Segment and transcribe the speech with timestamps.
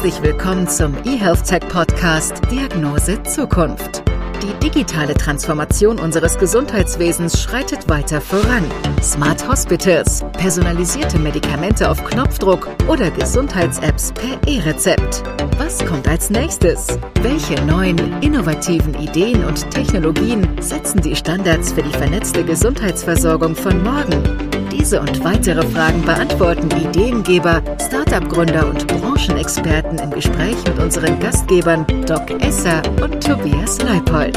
[0.00, 4.07] Herzlich willkommen zum eHealth Tech Podcast Diagnose Zukunft.
[4.42, 8.64] Die digitale Transformation unseres Gesundheitswesens schreitet weiter voran.
[9.02, 15.24] Smart Hospitals, personalisierte Medikamente auf Knopfdruck oder Gesundheits-Apps per E-Rezept.
[15.58, 16.86] Was kommt als nächstes?
[17.20, 24.48] Welche neuen, innovativen Ideen und Technologien setzen die Standards für die vernetzte Gesundheitsversorgung von morgen?
[24.70, 32.30] Diese und weitere Fragen beantworten Ideengeber, Startup-Gründer und Branchenexperten im Gespräch mit unseren Gastgebern Doc
[32.40, 34.27] Esser und Tobias Leipold.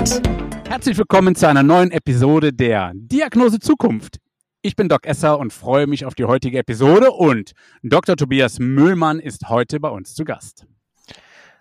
[0.70, 4.20] Herzlich willkommen zu einer neuen Episode der Diagnose Zukunft.
[4.62, 7.52] Ich bin Doc Esser und freue mich auf die heutige Episode und
[7.84, 8.16] Dr.
[8.16, 10.66] Tobias Müllmann ist heute bei uns zu Gast.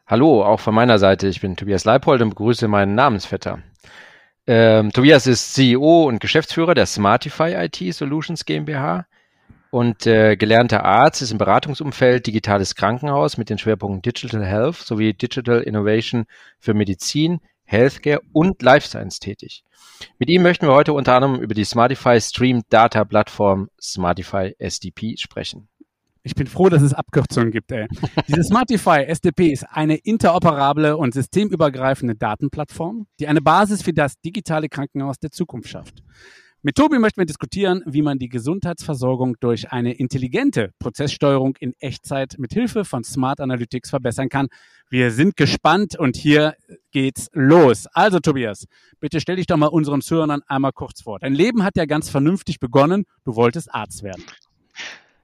[0.06, 1.26] Hallo, auch von meiner Seite.
[1.26, 3.64] Ich bin Tobias Leipold und begrüße meinen Namensvetter.
[4.46, 9.06] Ähm, Tobias ist CEO und Geschäftsführer der Smartify IT Solutions GmbH
[9.70, 15.14] und äh, gelernter Arzt ist im Beratungsumfeld digitales Krankenhaus mit den Schwerpunkten Digital Health sowie
[15.14, 16.26] Digital Innovation
[16.60, 17.40] für Medizin,
[17.70, 19.62] Healthcare und Life Science tätig.
[20.18, 25.16] Mit ihm möchten wir heute unter anderem über die Smartify Stream Data Plattform Smartify SDP
[25.16, 25.68] sprechen.
[26.22, 27.70] Ich bin froh, dass es Abkürzungen gibt.
[27.70, 27.86] Ey.
[28.26, 34.68] Diese Smartify SDP ist eine interoperable und systemübergreifende Datenplattform, die eine Basis für das digitale
[34.68, 36.02] Krankenhaus der Zukunft schafft.
[36.62, 42.34] Mit Tobi möchten wir diskutieren, wie man die Gesundheitsversorgung durch eine intelligente Prozesssteuerung in Echtzeit
[42.36, 44.48] mit Hilfe von Smart Analytics verbessern kann.
[44.90, 46.56] Wir sind gespannt und hier
[46.90, 47.86] geht's los.
[47.94, 48.66] Also Tobias,
[49.00, 51.18] bitte stell dich doch mal unseren Zuhörern einmal kurz vor.
[51.18, 53.06] Dein Leben hat ja ganz vernünftig begonnen.
[53.24, 54.22] Du wolltest Arzt werden.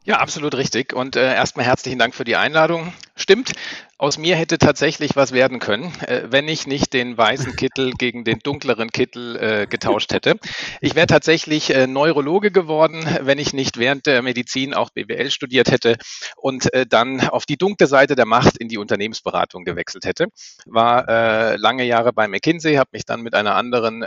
[0.05, 0.95] Ja, absolut richtig.
[0.95, 2.95] Und äh, erstmal herzlichen Dank für die Einladung.
[3.15, 3.53] Stimmt,
[3.99, 8.25] aus mir hätte tatsächlich was werden können, äh, wenn ich nicht den weißen Kittel gegen
[8.25, 10.39] den dunkleren Kittel äh, getauscht hätte.
[10.83, 15.71] Ich wäre tatsächlich äh, Neurologe geworden, wenn ich nicht während der Medizin auch BWL studiert
[15.71, 15.97] hätte
[16.37, 20.27] und dann auf die dunkle Seite der Macht in die Unternehmensberatung gewechselt hätte.
[20.67, 24.03] War lange Jahre bei McKinsey, habe mich dann mit einer anderen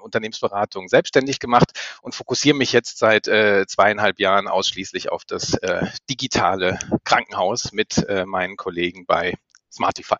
[0.00, 1.72] Unternehmensberatung selbstständig gemacht
[2.02, 5.56] und fokussiere mich jetzt seit zweieinhalb Jahren ausschließlich auf das
[6.08, 9.17] digitale Krankenhaus mit meinen Kollegen bei
[9.70, 10.16] Smartify.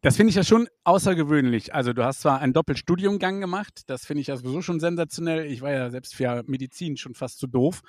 [0.00, 1.74] Das finde ich ja schon außergewöhnlich.
[1.74, 5.46] Also du hast zwar einen Doppelstudiumgang gemacht, das finde ich ja sowieso schon sensationell.
[5.46, 7.82] Ich war ja selbst für Medizin schon fast zu doof.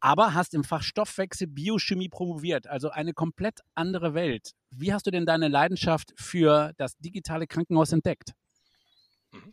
[0.00, 4.52] Aber hast im Fach Stoffwechsel Biochemie promoviert, also eine komplett andere Welt.
[4.70, 8.32] Wie hast du denn deine Leidenschaft für das digitale Krankenhaus entdeckt?
[9.44, 9.52] Mhm.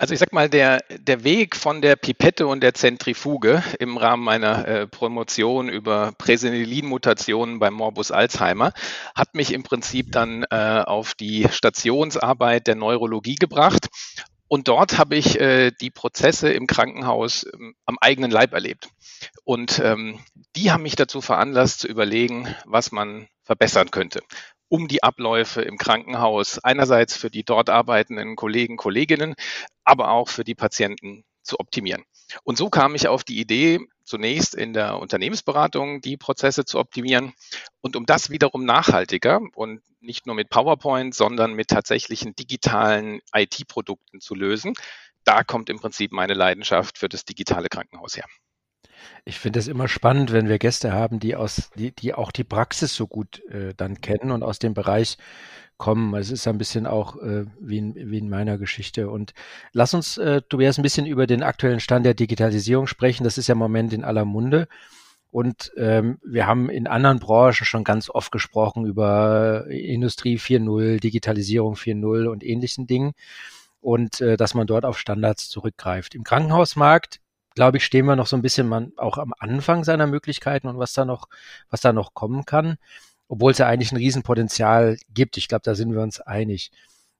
[0.00, 4.22] Also ich sag mal, der, der Weg von der Pipette und der Zentrifuge im Rahmen
[4.22, 8.72] meiner äh, Promotion über Presenilin-Mutationen beim Morbus Alzheimer
[9.16, 13.88] hat mich im Prinzip dann äh, auf die Stationsarbeit der Neurologie gebracht.
[14.46, 18.90] Und dort habe ich äh, die Prozesse im Krankenhaus ähm, am eigenen Leib erlebt.
[19.42, 20.20] Und ähm,
[20.54, 24.20] die haben mich dazu veranlasst zu überlegen, was man verbessern könnte
[24.68, 29.34] um die Abläufe im Krankenhaus einerseits für die dort arbeitenden Kollegen, Kolleginnen,
[29.84, 32.04] aber auch für die Patienten zu optimieren.
[32.44, 37.32] Und so kam ich auf die Idee, zunächst in der Unternehmensberatung die Prozesse zu optimieren
[37.80, 44.20] und um das wiederum nachhaltiger und nicht nur mit PowerPoint, sondern mit tatsächlichen digitalen IT-Produkten
[44.20, 44.74] zu lösen.
[45.24, 48.26] Da kommt im Prinzip meine Leidenschaft für das digitale Krankenhaus her.
[49.24, 52.44] Ich finde es immer spannend, wenn wir Gäste haben, die aus, die, die auch die
[52.44, 55.18] Praxis so gut äh, dann kennen und aus dem Bereich
[55.78, 56.14] kommen.
[56.14, 59.08] Es ist ein bisschen auch äh, wie, in, wie in meiner Geschichte.
[59.08, 59.32] Und
[59.72, 63.24] lass uns, äh, Tobias, ein bisschen über den aktuellen Stand der Digitalisierung sprechen.
[63.24, 64.68] Das ist ja im Moment in aller Munde.
[65.30, 71.74] Und ähm, wir haben in anderen Branchen schon ganz oft gesprochen über Industrie 4.0, Digitalisierung
[71.74, 73.12] 4.0 und ähnlichen Dingen.
[73.80, 76.14] Und äh, dass man dort auf Standards zurückgreift.
[76.14, 77.20] Im Krankenhausmarkt
[77.58, 80.78] glaube ich, stehen wir noch so ein bisschen man, auch am Anfang seiner Möglichkeiten und
[80.78, 81.28] was da noch,
[81.70, 82.76] was da noch kommen kann,
[83.26, 85.36] obwohl es ja eigentlich ein Riesenpotenzial gibt.
[85.36, 86.70] Ich glaube, da sind wir uns einig.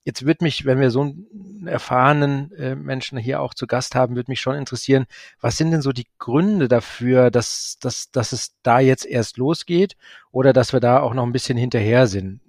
[0.05, 4.15] Jetzt wird mich, wenn wir so einen erfahrenen äh, Menschen hier auch zu Gast haben,
[4.15, 5.07] würde mich schon interessieren,
[5.41, 9.97] was sind denn so die Gründe dafür, dass, dass, dass es da jetzt erst losgeht
[10.31, 12.43] oder dass wir da auch noch ein bisschen hinterher sind?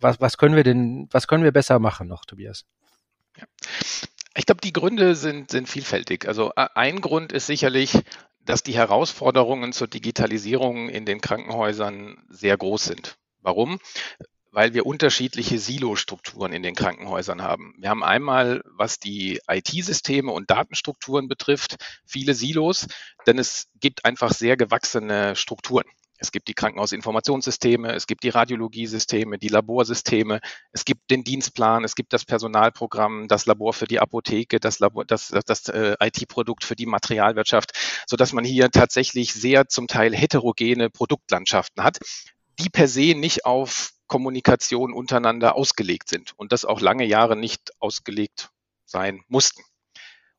[0.00, 2.64] Was, was können wir denn, was können wir besser machen noch, Tobias?
[3.36, 3.44] Ja.
[4.36, 6.28] Ich glaube, die Gründe sind, sind vielfältig.
[6.28, 7.98] Also ein Grund ist sicherlich,
[8.44, 13.16] dass die Herausforderungen zur Digitalisierung in den Krankenhäusern sehr groß sind.
[13.40, 13.80] Warum?
[14.50, 17.74] Weil wir unterschiedliche Silo-Strukturen in den Krankenhäusern haben.
[17.78, 22.88] Wir haben einmal, was die IT-Systeme und Datenstrukturen betrifft, viele Silos,
[23.26, 25.86] denn es gibt einfach sehr gewachsene Strukturen.
[26.18, 30.40] Es gibt die Krankenhausinformationssysteme, es gibt die Radiologiesysteme, die Laborsysteme,
[30.72, 35.04] es gibt den Dienstplan, es gibt das Personalprogramm, das Labor für die Apotheke, das, Labor,
[35.04, 37.72] das, das, das äh, IT-Produkt für die Materialwirtschaft,
[38.06, 41.98] so dass man hier tatsächlich sehr zum Teil heterogene Produktlandschaften hat,
[42.58, 47.72] die per se nicht auf Kommunikation untereinander ausgelegt sind und das auch lange Jahre nicht
[47.80, 48.50] ausgelegt
[48.84, 49.62] sein mussten.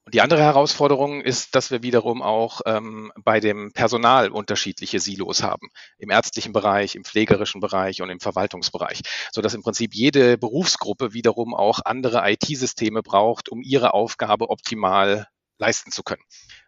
[0.08, 5.44] Und die andere Herausforderung ist, dass wir wiederum auch ähm, bei dem Personal unterschiedliche Silos
[5.44, 5.68] haben.
[5.98, 9.02] Im ärztlichen Bereich, im pflegerischen Bereich und im Verwaltungsbereich.
[9.34, 15.28] So dass im Prinzip jede Berufsgruppe wiederum auch andere IT-Systeme braucht, um ihre Aufgabe optimal
[15.58, 16.24] leisten zu können.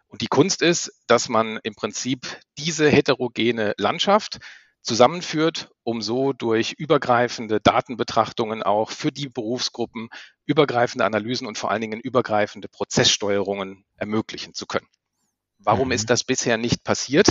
[0.08, 2.26] Und die Kunst ist, dass man im Prinzip
[2.58, 4.40] diese heterogene Landschaft
[4.82, 10.10] zusammenführt, um so durch übergreifende Datenbetrachtungen auch für die Berufsgruppen
[10.50, 14.88] übergreifende Analysen und vor allen Dingen übergreifende Prozesssteuerungen ermöglichen zu können.
[15.58, 15.92] Warum mhm.
[15.92, 17.28] ist das bisher nicht passiert?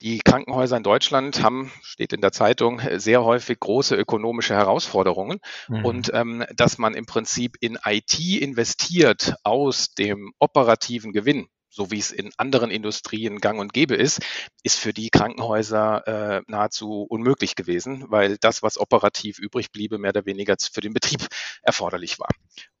[0.00, 5.84] Die Krankenhäuser in Deutschland haben, steht in der Zeitung, sehr häufig große ökonomische Herausforderungen mhm.
[5.84, 11.98] und ähm, dass man im Prinzip in IT investiert aus dem operativen Gewinn, so wie
[11.98, 14.20] es in anderen Industrien gang und gäbe ist,
[14.62, 16.06] ist für die Krankenhäuser
[16.38, 20.94] äh, nahezu unmöglich gewesen, weil das, was operativ übrig bliebe, mehr oder weniger für den
[20.94, 21.26] Betrieb
[21.62, 22.28] erforderlich war.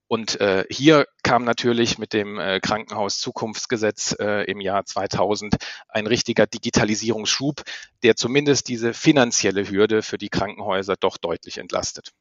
[0.08, 5.56] Und äh, hier kam natürlich mit dem äh, Krankenhaus-Zukunftsgesetz äh, im Jahr 2000
[5.86, 7.62] ein richtiger Digitalisierungsschub,
[8.02, 12.12] der zumindest diese finanzielle Hürde für die Krankenhäuser doch deutlich entlastet.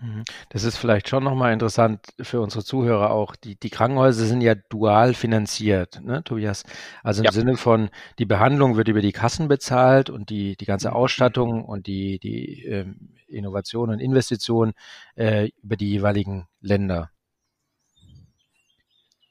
[0.00, 0.24] Mhm.
[0.50, 3.34] Das ist vielleicht schon nochmal interessant für unsere Zuhörer auch.
[3.34, 6.64] Die, die Krankenhäuser sind ja dual finanziert, ne, Tobias?
[7.02, 7.32] Also im ja.
[7.32, 10.96] Sinne von, die Behandlung wird über die Kassen bezahlt und die, die ganze mhm.
[10.96, 14.74] Ausstattung und die, die ähm, Innovation und Investition
[15.14, 17.10] äh, über die jeweiligen Länder.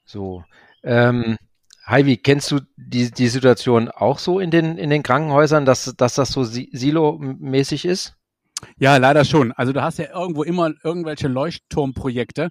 [0.04, 0.44] So.
[0.82, 1.36] Ähm,
[1.86, 6.14] Heidi, kennst du die, die Situation auch so in den, in den Krankenhäusern, dass, dass
[6.14, 8.16] das so silo-mäßig ist?
[8.78, 9.52] Ja, leider schon.
[9.52, 12.48] Also du hast ja irgendwo immer irgendwelche Leuchtturmprojekte,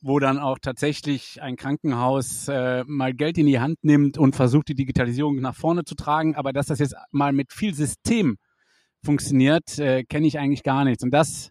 [0.00, 4.68] wo dann auch tatsächlich ein Krankenhaus äh, mal Geld in die Hand nimmt und versucht,
[4.68, 6.36] die Digitalisierung nach vorne zu tragen.
[6.36, 8.36] Aber dass das jetzt mal mit viel System
[9.04, 11.02] funktioniert, äh, kenne ich eigentlich gar nichts.
[11.02, 11.50] Und das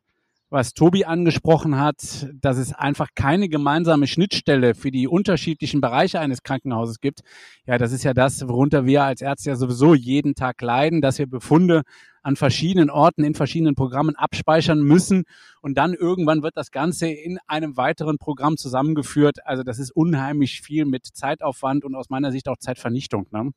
[0.49, 6.43] was Tobi angesprochen hat, dass es einfach keine gemeinsame Schnittstelle für die unterschiedlichen Bereiche eines
[6.43, 7.21] Krankenhauses gibt.
[7.65, 11.17] Ja, das ist ja das, worunter wir als Ärzte ja sowieso jeden Tag leiden, dass
[11.17, 11.81] wir Befunde
[12.21, 15.25] an verschiedenen Orten in verschiedenen Programmen abspeichern müssen
[15.61, 19.45] und dann irgendwann wird das Ganze in einem weiteren Programm zusammengeführt.
[19.45, 23.27] Also das ist unheimlich viel mit Zeitaufwand und aus meiner Sicht auch Zeitvernichtung.
[23.31, 23.51] Ne?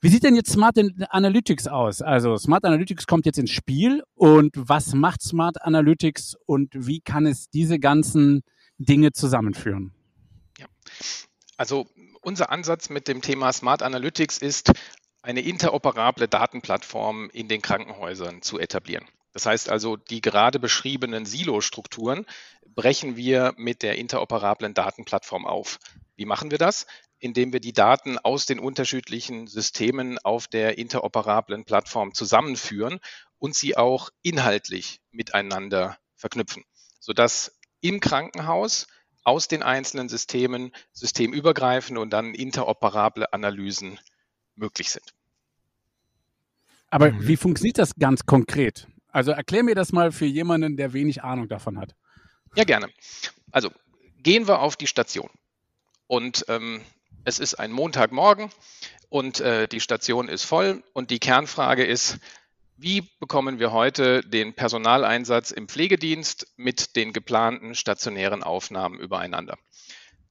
[0.00, 0.78] Wie sieht denn jetzt Smart
[1.10, 2.02] Analytics aus?
[2.02, 7.26] Also Smart Analytics kommt jetzt ins Spiel und was macht Smart Analytics und wie kann
[7.26, 8.42] es diese ganzen
[8.78, 9.92] Dinge zusammenführen?
[10.58, 10.66] Ja.
[11.56, 11.86] Also
[12.20, 14.72] unser Ansatz mit dem Thema Smart Analytics ist,
[15.22, 19.04] eine interoperable Datenplattform in den Krankenhäusern zu etablieren.
[19.32, 22.24] Das heißt also, die gerade beschriebenen Silo-Strukturen
[22.74, 25.78] brechen wir mit der interoperablen Datenplattform auf.
[26.16, 26.86] Wie machen wir das?
[27.18, 33.00] Indem wir die Daten aus den unterschiedlichen Systemen auf der interoperablen Plattform zusammenführen
[33.38, 36.64] und sie auch inhaltlich miteinander verknüpfen,
[37.00, 38.86] sodass im Krankenhaus
[39.24, 43.98] aus den einzelnen Systemen systemübergreifende und dann interoperable Analysen
[44.54, 45.14] möglich sind.
[46.90, 47.28] Aber mhm.
[47.28, 48.88] wie funktioniert das ganz konkret?
[49.10, 51.94] Also erklär mir das mal für jemanden, der wenig Ahnung davon hat.
[52.54, 52.88] Ja, gerne.
[53.50, 53.70] Also
[54.22, 55.30] gehen wir auf die Station.
[56.06, 56.80] Und ähm,
[57.24, 58.50] es ist ein Montagmorgen
[59.08, 62.18] und äh, die Station ist voll und die Kernfrage ist,
[62.76, 69.58] wie bekommen wir heute den Personaleinsatz im Pflegedienst mit den geplanten stationären Aufnahmen übereinander?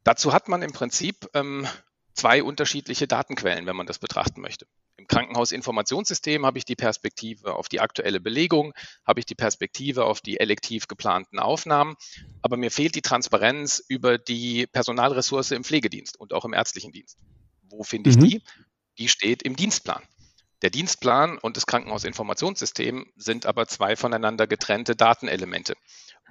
[0.03, 1.67] Dazu hat man im Prinzip ähm,
[2.13, 4.65] zwei unterschiedliche Datenquellen, wenn man das betrachten möchte.
[4.97, 8.73] Im Krankenhausinformationssystem habe ich die Perspektive auf die aktuelle Belegung,
[9.05, 11.95] habe ich die Perspektive auf die elektiv geplanten Aufnahmen,
[12.41, 17.19] aber mir fehlt die Transparenz über die Personalressource im Pflegedienst und auch im ärztlichen Dienst.
[17.69, 18.21] Wo finde ich mhm.
[18.21, 18.41] die?
[18.97, 20.01] Die steht im Dienstplan.
[20.63, 25.75] Der Dienstplan und das Krankenhausinformationssystem sind aber zwei voneinander getrennte Datenelemente.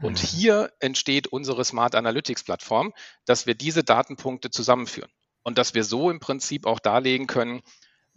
[0.03, 0.27] Und mhm.
[0.27, 2.93] hier entsteht unsere Smart Analytics Plattform,
[3.25, 5.11] dass wir diese Datenpunkte zusammenführen
[5.45, 7.63] und dass wir so im Prinzip auch darlegen können,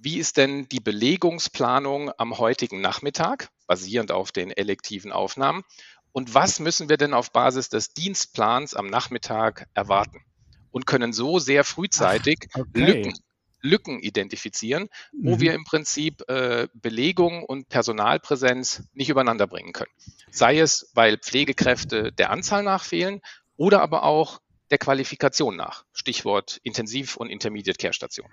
[0.01, 5.63] wie ist denn die Belegungsplanung am heutigen Nachmittag, basierend auf den elektiven Aufnahmen?
[6.11, 10.23] Und was müssen wir denn auf Basis des Dienstplans am Nachmittag erwarten?
[10.71, 12.79] Und können so sehr frühzeitig Ach, okay.
[12.79, 13.13] Lücken,
[13.61, 15.39] Lücken identifizieren, wo mhm.
[15.41, 19.91] wir im Prinzip äh, Belegung und Personalpräsenz nicht übereinander bringen können.
[20.31, 23.21] Sei es, weil Pflegekräfte der Anzahl nach fehlen
[23.57, 24.39] oder aber auch
[24.71, 25.83] der Qualifikation nach.
[25.91, 28.29] Stichwort Intensiv- und Intermediate-Care-Station.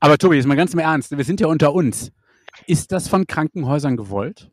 [0.00, 2.12] Aber Tobi, jetzt mal ganz im Ernst, wir sind ja unter uns.
[2.66, 4.50] Ist das von Krankenhäusern gewollt?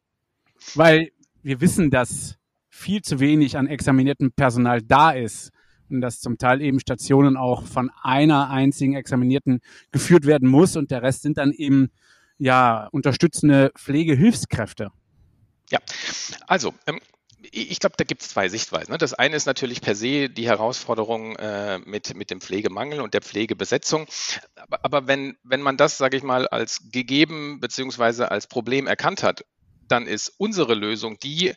[0.75, 2.38] Weil wir wissen, dass
[2.69, 5.51] viel zu wenig an examiniertem Personal da ist
[5.89, 9.59] und dass zum Teil eben Stationen auch von einer einzigen Examinierten
[9.91, 11.91] geführt werden muss und der Rest sind dann eben
[12.38, 14.89] ja, unterstützende Pflegehilfskräfte?
[15.69, 15.79] Ja,
[16.47, 17.00] also ähm,
[17.55, 18.91] ich glaube, da gibt es zwei Sichtweisen.
[18.91, 18.98] Ne?
[18.98, 23.22] Das eine ist natürlich per se die Herausforderung äh, mit, mit dem Pflegemangel und der
[23.22, 24.07] Pflegebesetzung.
[24.55, 29.22] Aber, aber wenn, wenn man das, sage ich mal, als gegeben beziehungsweise als Problem erkannt
[29.22, 29.45] hat,
[29.88, 31.53] dann ist unsere Lösung die,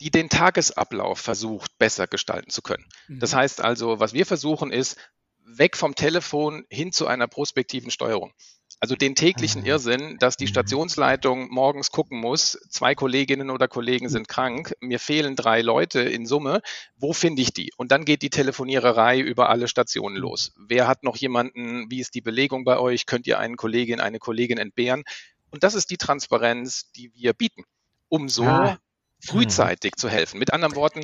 [0.00, 2.86] die den Tagesablauf versucht, besser gestalten zu können.
[3.08, 3.36] Das mhm.
[3.38, 4.96] heißt also, was wir versuchen ist,
[5.44, 8.32] weg vom Telefon hin zu einer prospektiven Steuerung.
[8.80, 9.66] Also den täglichen ah.
[9.66, 10.50] Irrsinn, dass die mhm.
[10.50, 16.26] Stationsleitung morgens gucken muss, zwei Kolleginnen oder Kollegen sind krank, mir fehlen drei Leute in
[16.26, 16.60] Summe,
[16.96, 17.72] wo finde ich die?
[17.76, 20.52] Und dann geht die Telefoniererei über alle Stationen los.
[20.56, 23.06] Wer hat noch jemanden, wie ist die Belegung bei euch?
[23.06, 25.02] Könnt ihr einen Kollegin, eine Kollegin entbehren?
[25.50, 27.64] Und das ist die Transparenz, die wir bieten,
[28.08, 28.78] um so ja.
[29.20, 30.00] frühzeitig mhm.
[30.00, 30.38] zu helfen.
[30.38, 31.02] Mit anderen Worten,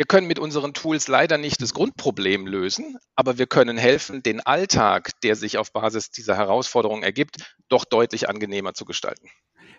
[0.00, 4.40] wir können mit unseren Tools leider nicht das Grundproblem lösen, aber wir können helfen, den
[4.40, 9.28] Alltag, der sich auf Basis dieser Herausforderungen ergibt, doch deutlich angenehmer zu gestalten.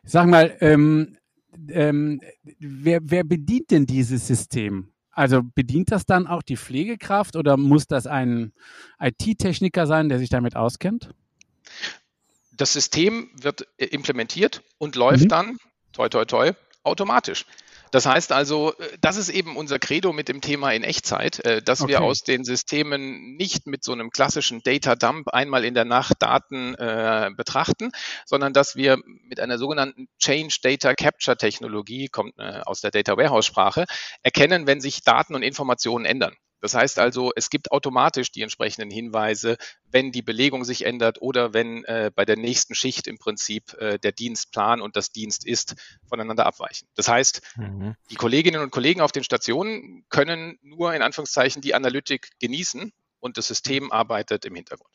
[0.04, 1.18] Sag mal, ähm,
[1.70, 2.22] ähm,
[2.60, 4.94] wer, wer bedient denn dieses System?
[5.10, 8.54] Also bedient das dann auch die Pflegekraft oder muss das ein
[9.00, 11.10] IT-Techniker sein, der sich damit auskennt?
[12.52, 15.30] Das System wird äh, implementiert und läuft mhm.
[15.30, 15.58] dann,
[15.94, 16.52] toi, toi, toi,
[16.84, 17.48] automatisch.
[17.92, 21.62] Das heißt also, äh, das ist eben unser Credo mit dem Thema in Echtzeit, äh,
[21.62, 21.92] dass okay.
[21.92, 26.16] wir aus den Systemen nicht mit so einem klassischen Data Dump einmal in der Nacht
[26.20, 27.92] Daten äh, betrachten,
[28.26, 33.18] sondern dass wir mit einer sogenannten Change Data Capture Technologie, kommt äh, aus der Data
[33.18, 33.86] Warehouse Sprache,
[34.24, 36.36] erkennen, wenn sich Daten und Informationen ändern.
[36.62, 39.58] Das heißt also, es gibt automatisch die entsprechenden Hinweise,
[39.90, 44.00] wenn die Belegung sich ändert oder wenn äh, bei der nächsten Schicht im Prinzip äh,
[44.00, 45.76] der Dienstplan und das Dienst ist
[46.08, 46.88] voneinander abweichen.
[46.96, 47.96] Das heißt, mhm.
[48.10, 53.38] die Kolleginnen und Kollegen auf den Stationen können nur in Anführungszeichen die Analytik genießen und
[53.38, 54.92] das System arbeitet im Hintergrund.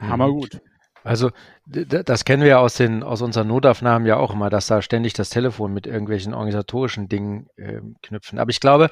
[0.00, 0.60] Hammer gut.
[1.04, 1.30] Also
[1.66, 5.12] das kennen wir ja aus den aus unseren Notaufnahmen ja auch immer, dass da ständig
[5.12, 8.38] das Telefon mit irgendwelchen organisatorischen Dingen äh, knüpfen.
[8.38, 8.88] Aber ich glaube,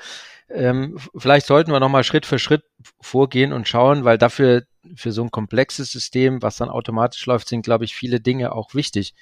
[0.51, 2.65] ähm, vielleicht sollten wir noch mal Schritt für Schritt
[3.01, 4.65] vorgehen und schauen, weil dafür
[4.95, 8.75] für so ein komplexes System, was dann automatisch läuft, sind glaube ich viele Dinge auch
[8.75, 9.15] wichtig.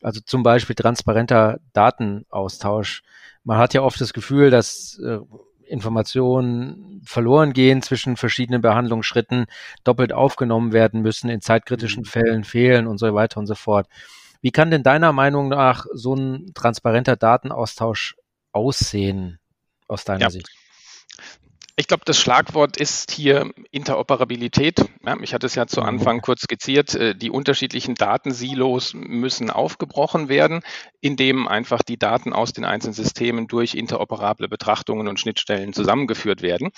[0.00, 3.02] Also zum Beispiel transparenter Datenaustausch.
[3.42, 5.18] Man hat ja oft das Gefühl, dass äh,
[5.68, 9.46] Informationen verloren gehen zwischen verschiedenen Behandlungsschritten,
[9.84, 12.06] doppelt aufgenommen werden müssen, in zeitkritischen mhm.
[12.06, 13.88] Fällen fehlen und so weiter und so fort.
[14.40, 18.16] Wie kann denn deiner Meinung nach so ein transparenter Datenaustausch
[18.52, 19.38] aussehen
[19.88, 20.30] aus deiner ja.
[20.30, 20.48] Sicht?
[21.80, 24.84] Ich glaube, das Schlagwort ist hier Interoperabilität.
[25.06, 25.86] Ja, ich hatte es ja zu mhm.
[25.86, 26.96] Anfang kurz skizziert.
[26.96, 30.62] Äh, die unterschiedlichen Datensilos müssen aufgebrochen werden,
[31.00, 36.70] indem einfach die Daten aus den einzelnen Systemen durch interoperable Betrachtungen und Schnittstellen zusammengeführt werden.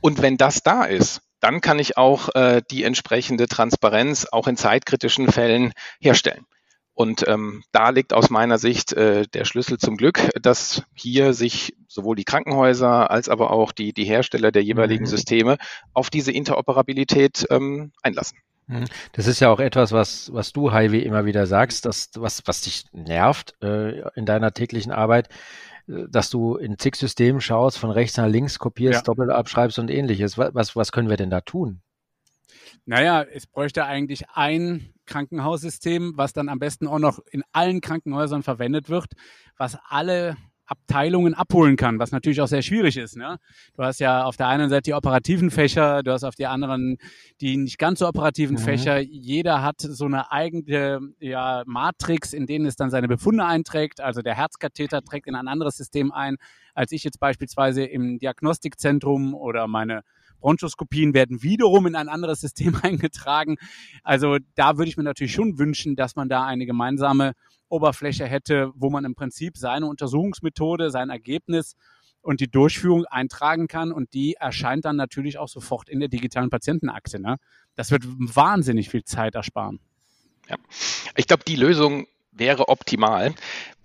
[0.00, 4.56] Und wenn das da ist, dann kann ich auch äh, die entsprechende Transparenz auch in
[4.56, 6.44] zeitkritischen Fällen herstellen.
[6.92, 11.72] Und ähm, da liegt aus meiner Sicht äh, der Schlüssel zum Glück, dass hier sich
[11.90, 15.08] sowohl die Krankenhäuser als aber auch die, die Hersteller der jeweiligen mhm.
[15.08, 15.58] Systeme
[15.92, 18.38] auf diese Interoperabilität ähm, einlassen.
[18.68, 18.84] Mhm.
[19.12, 22.60] Das ist ja auch etwas, was, was du, Heidi, immer wieder sagst, dass, was, was
[22.62, 25.28] dich nervt äh, in deiner täglichen Arbeit,
[25.88, 29.02] äh, dass du in zig Systemen schaust, von rechts nach links kopierst, ja.
[29.02, 30.38] doppelt abschreibst und ähnliches.
[30.38, 31.82] Was, was können wir denn da tun?
[32.86, 38.44] Naja, es bräuchte eigentlich ein Krankenhaussystem, was dann am besten auch noch in allen Krankenhäusern
[38.44, 39.12] verwendet wird,
[39.56, 40.36] was alle
[40.70, 43.16] Abteilungen abholen kann, was natürlich auch sehr schwierig ist.
[43.16, 43.38] Ne?
[43.76, 46.96] Du hast ja auf der einen Seite die operativen Fächer, du hast auf der anderen
[47.40, 48.60] die nicht ganz so operativen mhm.
[48.60, 48.98] Fächer.
[48.98, 54.00] Jeder hat so eine eigene ja, Matrix, in denen es dann seine Befunde einträgt.
[54.00, 56.36] Also der Herzkatheter trägt in ein anderes System ein,
[56.74, 60.02] als ich jetzt beispielsweise im Diagnostikzentrum oder meine
[60.40, 63.56] Bronchoskopien werden wiederum in ein anderes System eingetragen.
[64.02, 67.32] Also da würde ich mir natürlich schon wünschen, dass man da eine gemeinsame
[67.68, 71.76] Oberfläche hätte, wo man im Prinzip seine Untersuchungsmethode, sein Ergebnis
[72.22, 76.50] und die Durchführung eintragen kann und die erscheint dann natürlich auch sofort in der digitalen
[76.50, 77.20] Patientenakte.
[77.20, 77.36] Ne?
[77.76, 79.80] Das wird wahnsinnig viel Zeit ersparen.
[80.48, 80.56] Ja,
[81.16, 83.34] ich glaube, die Lösung wäre optimal.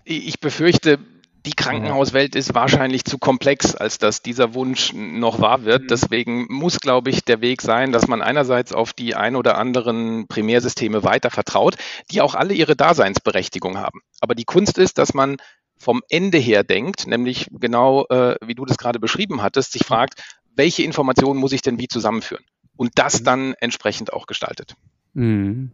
[0.04, 1.00] Ich befürchte,
[1.46, 5.84] die Krankenhauswelt ist wahrscheinlich zu komplex, als dass dieser Wunsch noch wahr wird.
[5.84, 5.88] Mhm.
[5.88, 10.28] Deswegen muss, glaube ich, der Weg sein, dass man einerseits auf die ein oder anderen
[10.28, 11.76] Primärsysteme weiter vertraut,
[12.12, 14.02] die auch alle ihre Daseinsberechtigung haben.
[14.22, 15.38] Aber die Kunst ist, dass man
[15.78, 20.24] vom Ende her denkt, nämlich genau äh, wie du das gerade beschrieben hattest, sich fragt,
[20.56, 22.46] welche Informationen muss ich denn wie zusammenführen?
[22.78, 23.26] Und das mhm.
[23.26, 24.76] dann entsprechend auch gestaltet.
[25.14, 25.72] Mhm.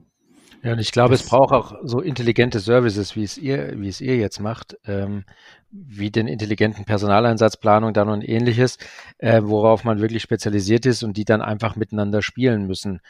[0.64, 4.00] Ja, und ich glaube, es braucht auch so intelligente Services, wie es ihr, wie es
[4.00, 5.26] ihr jetzt macht, ähm,
[5.72, 8.78] wie den intelligenten Personaleinsatzplanung dann und ähnliches,
[9.18, 13.02] äh, worauf man wirklich spezialisiert ist und die dann einfach miteinander spielen müssen.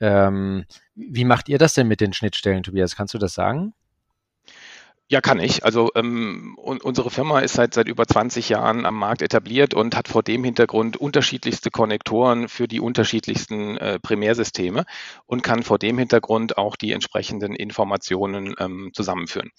[0.00, 2.94] Ähm, wie macht ihr das denn mit den Schnittstellen, Tobias?
[2.94, 3.72] Kannst du das sagen?
[5.10, 5.64] Ja, kann ich.
[5.64, 10.06] Also ähm, unsere Firma ist seit, seit über 20 Jahren am Markt etabliert und hat
[10.06, 14.84] vor dem Hintergrund unterschiedlichste Konnektoren für die unterschiedlichsten äh, Primärsysteme
[15.24, 19.50] und kann vor dem Hintergrund auch die entsprechenden Informationen ähm, zusammenführen.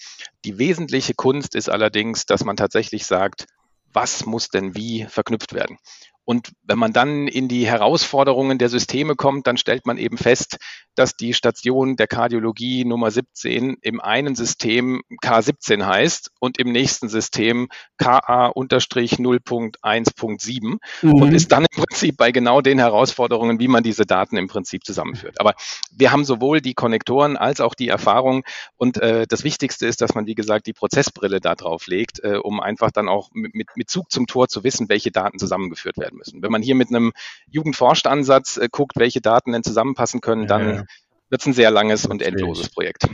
[0.46, 3.48] Die wesentliche Kunst ist allerdings, dass man tatsächlich sagt,
[3.92, 5.80] was muss denn wie verknüpft werden?
[6.26, 10.58] Und wenn man dann in die Herausforderungen der Systeme kommt, dann stellt man eben fest,
[11.00, 17.08] dass die Station der Kardiologie Nummer 17 im einen System K17 heißt und im nächsten
[17.08, 21.14] System KA-0.1.7 mhm.
[21.14, 24.84] und ist dann im Prinzip bei genau den Herausforderungen, wie man diese Daten im Prinzip
[24.84, 25.40] zusammenführt.
[25.40, 25.54] Aber
[25.96, 28.44] wir haben sowohl die Konnektoren als auch die Erfahrung
[28.76, 32.36] und äh, das Wichtigste ist, dass man, wie gesagt, die Prozessbrille da drauf legt, äh,
[32.36, 36.18] um einfach dann auch mit, mit Zug zum Tor zu wissen, welche Daten zusammengeführt werden
[36.18, 36.42] müssen.
[36.42, 37.14] Wenn man hier mit einem
[37.50, 40.84] Jugendforscht-Ansatz äh, guckt, welche Daten denn zusammenpassen können, dann ja, ja.
[41.30, 43.08] Wird es ein sehr langes und endloses Projekt.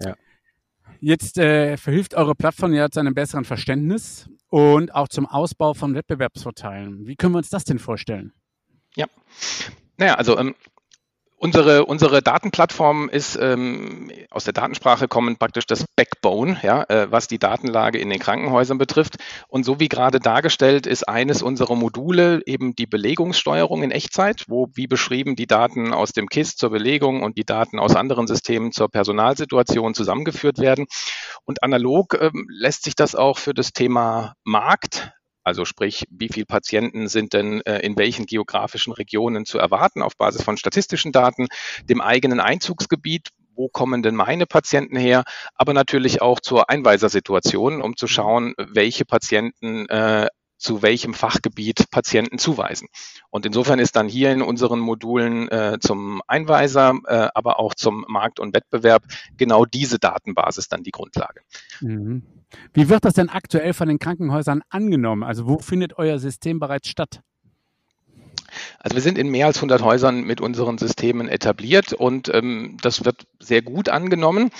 [0.00, 0.14] Ja.
[1.00, 5.94] Jetzt äh, verhilft eure Plattform ja zu einem besseren Verständnis und auch zum Ausbau von
[5.94, 7.06] Wettbewerbsvorteilen.
[7.06, 8.32] Wie können wir uns das denn vorstellen?
[8.96, 9.06] Ja,
[9.96, 10.54] naja, also ähm,
[11.44, 17.28] Unsere, unsere Datenplattform ist ähm, aus der Datensprache kommend praktisch das Backbone, ja, äh, was
[17.28, 19.16] die Datenlage in den Krankenhäusern betrifft.
[19.48, 24.70] Und so wie gerade dargestellt, ist eines unserer Module eben die Belegungssteuerung in Echtzeit, wo
[24.72, 28.72] wie beschrieben die Daten aus dem KISS zur Belegung und die Daten aus anderen Systemen
[28.72, 30.86] zur Personalsituation zusammengeführt werden.
[31.44, 35.12] Und analog ähm, lässt sich das auch für das Thema Markt
[35.44, 40.16] also sprich, wie viele Patienten sind denn äh, in welchen geografischen Regionen zu erwarten auf
[40.16, 41.46] Basis von statistischen Daten,
[41.88, 45.22] dem eigenen Einzugsgebiet, wo kommen denn meine Patienten her,
[45.54, 50.28] aber natürlich auch zur Einweisersituation, um zu schauen, welche Patienten äh,
[50.64, 52.88] zu welchem Fachgebiet Patienten zuweisen.
[53.30, 58.06] Und insofern ist dann hier in unseren Modulen äh, zum Einweiser, äh, aber auch zum
[58.08, 59.04] Markt und Wettbewerb
[59.36, 61.42] genau diese Datenbasis dann die Grundlage.
[61.80, 62.22] Mhm.
[62.72, 65.22] Wie wird das denn aktuell von den Krankenhäusern angenommen?
[65.22, 67.20] Also wo findet euer System bereits statt?
[68.78, 73.04] Also wir sind in mehr als 100 Häusern mit unseren Systemen etabliert und ähm, das
[73.04, 74.50] wird sehr gut angenommen.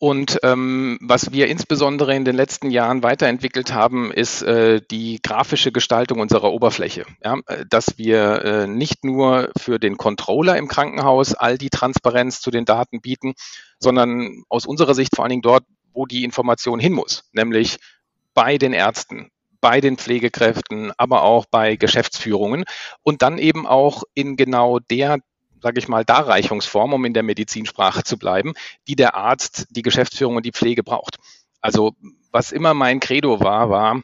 [0.00, 5.72] Und ähm, was wir insbesondere in den letzten Jahren weiterentwickelt haben, ist äh, die grafische
[5.72, 7.04] Gestaltung unserer Oberfläche.
[7.24, 7.38] Ja?
[7.46, 12.52] Äh, dass wir äh, nicht nur für den Controller im Krankenhaus all die Transparenz zu
[12.52, 13.34] den Daten bieten,
[13.80, 17.78] sondern aus unserer Sicht vor allen Dingen dort, wo die Information hin muss, nämlich
[18.34, 22.64] bei den Ärzten, bei den Pflegekräften, aber auch bei Geschäftsführungen
[23.02, 25.18] und dann eben auch in genau der
[25.60, 28.54] sage ich mal, Darreichungsform, um in der Medizinsprache zu bleiben,
[28.86, 31.16] die der Arzt, die Geschäftsführung und die Pflege braucht.
[31.60, 31.94] Also
[32.30, 34.02] was immer mein Credo war, war,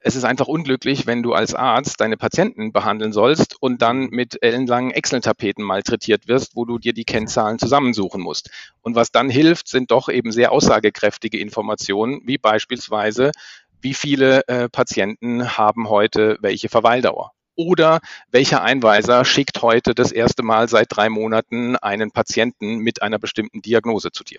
[0.00, 4.42] es ist einfach unglücklich, wenn du als Arzt deine Patienten behandeln sollst und dann mit
[4.42, 8.50] ellenlangen Excel-Tapeten malträtiert wirst, wo du dir die Kennzahlen zusammensuchen musst.
[8.80, 13.32] Und was dann hilft, sind doch eben sehr aussagekräftige Informationen, wie beispielsweise,
[13.80, 17.32] wie viele äh, Patienten haben heute welche Verweildauer.
[17.54, 23.18] Oder welcher Einweiser schickt heute das erste Mal seit drei Monaten einen Patienten mit einer
[23.18, 24.38] bestimmten Diagnose zu dir?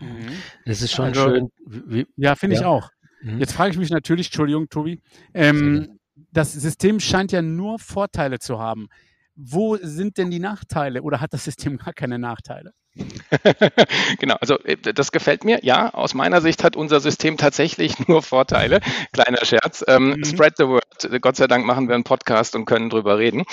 [0.00, 0.36] Mhm.
[0.64, 1.48] Das ist schon also, schön.
[1.66, 2.62] Wie, ja, finde ja.
[2.62, 2.88] ich auch.
[3.22, 3.40] Mhm.
[3.40, 5.00] Jetzt frage ich mich natürlich, Entschuldigung, Tobi,
[5.34, 5.98] ähm,
[6.32, 8.88] das System scheint ja nur Vorteile zu haben.
[9.34, 12.72] Wo sind denn die Nachteile oder hat das System gar keine Nachteile?
[14.18, 15.60] genau, also äh, das gefällt mir.
[15.62, 18.80] Ja, aus meiner Sicht hat unser System tatsächlich nur Vorteile.
[19.12, 19.84] Kleiner Scherz.
[19.86, 20.24] Ähm, mhm.
[20.24, 20.84] Spread the word.
[21.20, 23.44] Gott sei Dank machen wir einen Podcast und können drüber reden.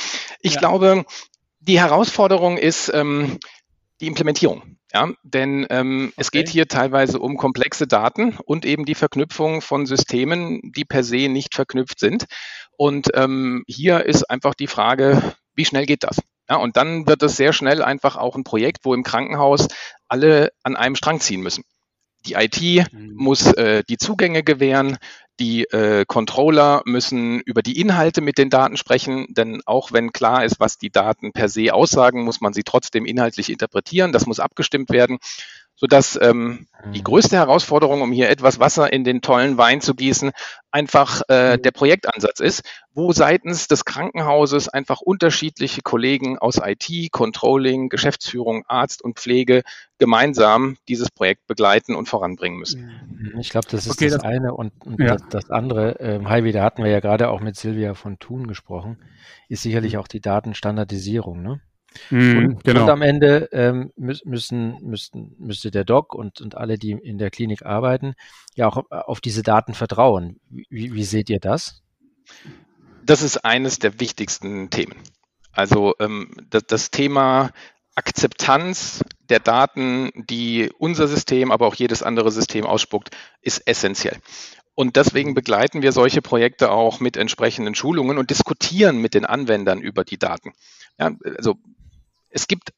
[0.42, 0.60] Ich ja.
[0.60, 1.06] glaube,
[1.60, 3.38] die Herausforderung ist ähm,
[4.02, 4.78] die Implementierung.
[4.94, 6.14] Ja, denn ähm, okay.
[6.18, 11.04] es geht hier teilweise um komplexe Daten und eben die Verknüpfung von Systemen, die per
[11.04, 12.26] se nicht verknüpft sind.
[12.78, 16.22] Und ähm, hier ist einfach die Frage, wie schnell geht das?
[16.50, 19.68] Ja, und dann wird es sehr schnell einfach auch ein Projekt, wo im Krankenhaus
[20.08, 21.64] alle an einem Strang ziehen müssen.
[22.26, 23.14] Die IT mhm.
[23.16, 24.98] muss äh, die Zugänge gewähren,
[25.40, 30.44] die äh, Controller müssen über die Inhalte mit den Daten sprechen, denn auch wenn klar
[30.44, 34.12] ist, was die Daten per se aussagen, muss man sie trotzdem inhaltlich interpretieren.
[34.12, 35.20] Das muss abgestimmt werden
[35.78, 37.04] sodass ähm, die mhm.
[37.04, 40.32] größte Herausforderung, um hier etwas Wasser in den tollen Wein zu gießen,
[40.72, 41.62] einfach äh, mhm.
[41.62, 42.64] der Projektansatz ist,
[42.94, 49.62] wo seitens des Krankenhauses einfach unterschiedliche Kollegen aus IT, Controlling, Geschäftsführung, Arzt und Pflege
[50.00, 52.92] gemeinsam dieses Projekt begleiten und voranbringen müssen.
[53.08, 53.40] Mhm.
[53.40, 55.16] Ich glaube, das ist okay, das, das, eine und, und ja.
[55.16, 56.00] das, das, andere.
[56.00, 58.98] Ähm, Heidi, da hatten wir ja gerade auch mit Silvia von Thun gesprochen,
[59.48, 61.44] ist sicherlich auch die Datenstandardisierung.
[61.44, 61.62] Ne?
[62.10, 62.84] Mm, und, genau.
[62.84, 67.30] und, am Ende ähm, müssen, müssten, müsste der Doc und, und alle, die in der
[67.30, 68.16] Klinik arbeiten,
[68.56, 70.40] ja auch auf diese Daten vertrauen.
[70.50, 71.82] Wie, wie seht ihr das?
[73.06, 74.96] Das ist eines der wichtigsten Themen.
[75.52, 77.52] Also ähm, das, das Thema
[77.96, 83.10] Akzeptanz der Daten, die unser System, aber auch jedes andere System ausspuckt,
[83.42, 84.18] ist essentiell.
[84.76, 89.82] Und deswegen begleiten wir solche Projekte auch mit entsprechenden Schulungen und diskutieren mit den Anwendern
[89.82, 90.54] über die Daten.
[91.00, 91.56] Ja, also
[92.38, 92.72] es gibt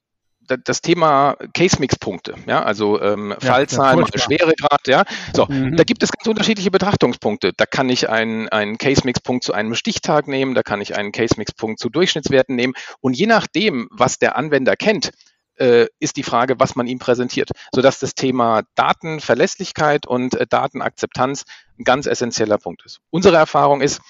[0.63, 5.03] das Thema Case-Mix-Punkte, ja, also ähm, ja, Fallzahl mal Schweregrad, ja.
[5.31, 5.75] So, mhm.
[5.75, 7.51] da gibt es ganz unterschiedliche Betrachtungspunkte.
[7.55, 11.79] Da kann ich einen, einen Case-Mix-Punkt zu einem Stichtag nehmen, da kann ich einen Case-Mix-Punkt
[11.79, 12.73] zu Durchschnittswerten nehmen.
[12.99, 15.11] Und je nachdem, was der Anwender kennt,
[15.59, 21.43] äh, ist die Frage, was man ihm präsentiert, sodass das Thema Datenverlässlichkeit und äh, Datenakzeptanz
[21.77, 22.99] ein ganz essentieller Punkt ist.
[23.11, 24.01] Unsere Erfahrung ist,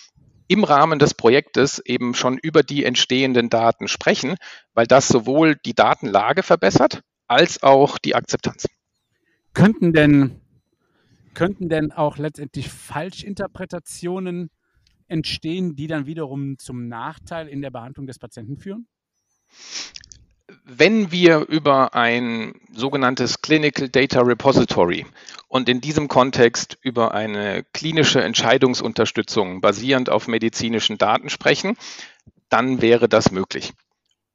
[0.49, 4.35] im Rahmen des Projektes eben schon über die entstehenden Daten sprechen,
[4.73, 8.65] weil das sowohl die Datenlage verbessert als auch die Akzeptanz.
[9.53, 10.41] Könnten denn,
[11.35, 14.49] könnten denn auch letztendlich Falschinterpretationen
[15.07, 18.87] entstehen, die dann wiederum zum Nachteil in der Behandlung des Patienten führen?
[20.69, 25.05] Wenn wir über ein sogenanntes Clinical Data Repository
[25.47, 31.75] und in diesem Kontext über eine klinische Entscheidungsunterstützung basierend auf medizinischen Daten sprechen,
[32.49, 33.73] dann wäre das möglich.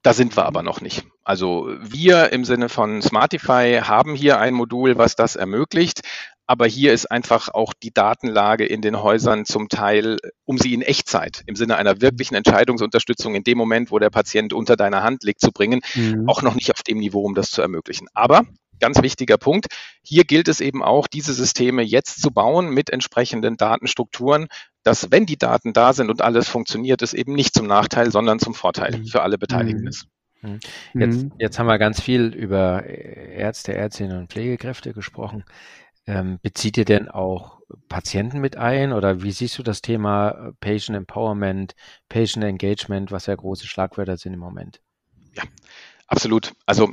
[0.03, 1.07] Da sind wir aber noch nicht.
[1.23, 6.03] Also wir im Sinne von Smartify haben hier ein Modul, was das ermöglicht.
[6.46, 10.83] Aber hier ist einfach auch die Datenlage in den Häusern zum Teil, um sie in
[10.83, 15.22] Echtzeit, im Sinne einer wirklichen Entscheidungsunterstützung in dem Moment, wo der Patient unter deiner Hand
[15.24, 16.28] liegt, zu bringen, mhm.
[16.28, 18.09] auch noch nicht auf dem Niveau, um das zu ermöglichen.
[18.12, 18.42] Aber
[18.80, 19.66] ganz wichtiger Punkt.
[20.02, 24.48] Hier gilt es eben auch, diese Systeme jetzt zu bauen mit entsprechenden Datenstrukturen,
[24.83, 28.38] dass wenn die Daten da sind und alles funktioniert, es eben nicht zum Nachteil, sondern
[28.38, 29.07] zum Vorteil mhm.
[29.07, 29.88] für alle Beteiligten mhm.
[29.88, 30.07] ist.
[30.42, 30.61] Mhm.
[30.94, 35.44] Jetzt, jetzt haben wir ganz viel über Ärzte, Ärztinnen und Pflegekräfte gesprochen.
[36.06, 40.52] Ähm, bezieht ihr denn auch Patienten mit ein oder wie siehst du das Thema äh,
[40.60, 41.74] Patient Empowerment,
[42.08, 44.80] Patient Engagement, was ja große Schlagwörter sind im Moment?
[45.32, 45.44] Ja,
[46.08, 46.52] absolut.
[46.66, 46.92] Also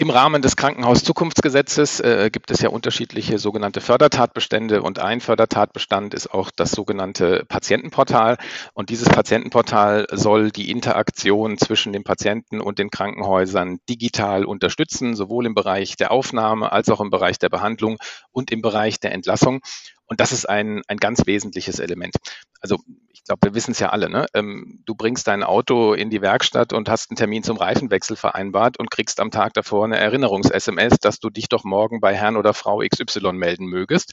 [0.00, 6.32] im Rahmen des Krankenhaus-Zukunftsgesetzes äh, gibt es ja unterschiedliche sogenannte Fördertatbestände und ein Fördertatbestand ist
[6.32, 8.38] auch das sogenannte Patientenportal.
[8.72, 15.44] Und dieses Patientenportal soll die Interaktion zwischen den Patienten und den Krankenhäusern digital unterstützen, sowohl
[15.44, 17.98] im Bereich der Aufnahme als auch im Bereich der Behandlung
[18.30, 19.60] und im Bereich der Entlassung.
[20.06, 22.16] Und das ist ein, ein ganz wesentliches Element.
[22.62, 22.78] Also
[23.20, 24.08] ich glaube, wir wissen es ja alle.
[24.08, 24.26] Ne?
[24.34, 28.78] Ähm, du bringst dein Auto in die Werkstatt und hast einen Termin zum Reifenwechsel vereinbart
[28.78, 32.54] und kriegst am Tag davor eine Erinnerungs-SMS, dass du dich doch morgen bei Herrn oder
[32.54, 34.12] Frau XY melden mögest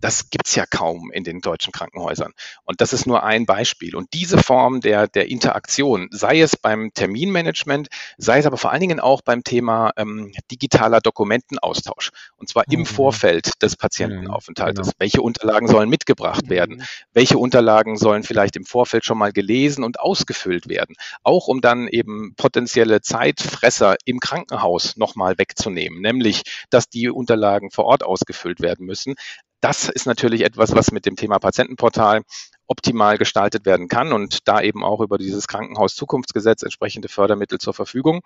[0.00, 2.32] das gibt's ja kaum in den deutschen Krankenhäusern.
[2.64, 3.94] Und das ist nur ein Beispiel.
[3.94, 8.80] Und diese Form der, der Interaktion, sei es beim Terminmanagement, sei es aber vor allen
[8.80, 12.10] Dingen auch beim Thema ähm, digitaler Dokumentenaustausch.
[12.36, 12.80] Und zwar mhm.
[12.80, 14.86] im Vorfeld des Patientenaufenthaltes.
[14.86, 14.96] Genau.
[14.98, 16.50] Welche Unterlagen sollen mitgebracht mhm.
[16.50, 16.84] werden?
[17.12, 20.96] Welche Unterlagen sollen vielleicht im Vorfeld schon mal gelesen und ausgefüllt werden?
[21.22, 27.84] Auch um dann eben potenzielle Zeitfresser im Krankenhaus nochmal wegzunehmen, nämlich, dass die Unterlagen vor
[27.84, 29.14] Ort ausgefüllt werden müssen
[29.60, 32.22] das ist natürlich etwas, was mit dem Thema Patientenportal
[32.66, 38.20] optimal gestaltet werden kann und da eben auch über dieses Krankenhaus-Zukunftsgesetz entsprechende Fördermittel zur Verfügung.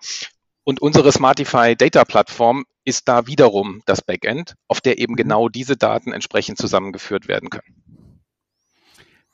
[0.63, 5.77] Und unsere Smartify Data Plattform ist da wiederum das Backend, auf der eben genau diese
[5.77, 7.84] Daten entsprechend zusammengeführt werden können.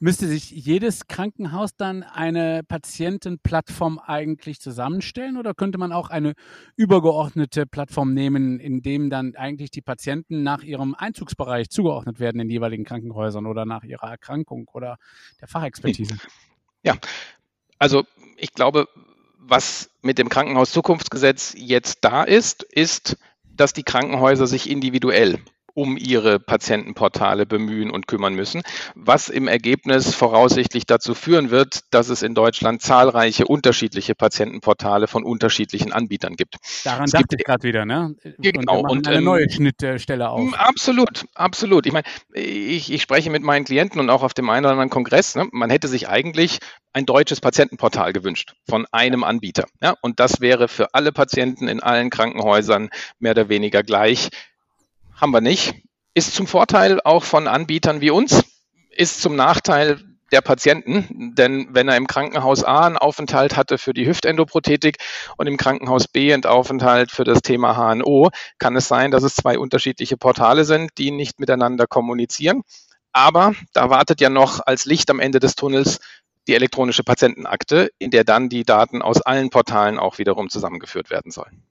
[0.04, 6.34] Müsste sich jedes Krankenhaus dann eine Patientenplattform eigentlich zusammenstellen oder könnte man auch eine
[6.76, 12.50] übergeordnete Plattform nehmen, in dem dann eigentlich die Patienten nach ihrem Einzugsbereich zugeordnet werden in
[12.50, 14.98] jeweiligen Krankenhäusern oder nach ihrer Erkrankung oder
[15.40, 16.18] der Fachexpertise?
[16.82, 16.98] Ja,
[17.78, 18.04] also
[18.38, 18.88] ich glaube,
[19.38, 25.38] was mit dem Krankenhaus-Zukunftsgesetz jetzt da ist, ist, dass die Krankenhäuser sich individuell
[25.74, 28.62] um ihre Patientenportale bemühen und kümmern müssen,
[28.96, 35.24] was im Ergebnis voraussichtlich dazu führen wird, dass es in Deutschland zahlreiche unterschiedliche Patientenportale von
[35.24, 36.56] unterschiedlichen Anbietern gibt.
[36.84, 38.16] Daran es dachte gibt, ich gerade wieder, ne?
[38.40, 38.82] Genau.
[38.82, 40.54] Und, eine ähm, neue Schnittstelle auf.
[40.54, 41.86] Absolut, absolut.
[41.86, 44.90] Ich meine, ich, ich spreche mit meinen Klienten und auch auf dem einen oder anderen
[44.90, 45.36] Kongress.
[45.36, 45.48] Ne?
[45.52, 46.60] Man hätte sich eigentlich
[46.94, 49.66] ein deutsches Patientenportal gewünscht von einem Anbieter.
[49.82, 49.96] Ja?
[50.02, 54.30] Und das wäre für alle Patienten in allen Krankenhäusern mehr oder weniger gleich
[55.22, 55.76] haben wir nicht.
[56.14, 58.44] Ist zum Vorteil auch von Anbietern wie uns,
[58.90, 63.94] ist zum Nachteil der Patienten, denn wenn er im Krankenhaus A einen Aufenthalt hatte für
[63.94, 64.98] die Hüftendoprothetik
[65.38, 69.36] und im Krankenhaus B einen Aufenthalt für das Thema HNO, kann es sein, dass es
[69.36, 72.62] zwei unterschiedliche Portale sind, die nicht miteinander kommunizieren.
[73.12, 76.00] Aber da wartet ja noch als Licht am Ende des Tunnels
[76.48, 81.32] die elektronische Patientenakte, in der dann die Daten aus allen Portalen auch wiederum zusammengeführt werden
[81.32, 81.64] sollen.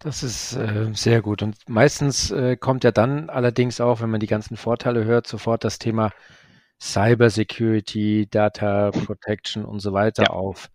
[0.00, 1.42] Das ist äh, sehr gut.
[1.42, 5.64] Und meistens äh, kommt ja dann allerdings auch, wenn man die ganzen Vorteile hört, sofort
[5.64, 6.12] das Thema
[6.80, 10.30] Cyber Security, Data Protection und so weiter ja.
[10.30, 10.70] auf.